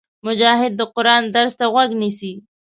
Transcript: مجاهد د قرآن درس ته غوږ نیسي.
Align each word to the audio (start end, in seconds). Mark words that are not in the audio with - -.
مجاهد 0.27 0.71
د 0.77 0.81
قرآن 0.95 1.23
درس 1.35 1.53
ته 1.59 1.65
غوږ 1.73 1.89
نیسي. 2.01 2.33